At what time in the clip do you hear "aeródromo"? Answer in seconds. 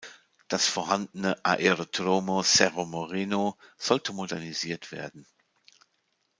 1.45-2.41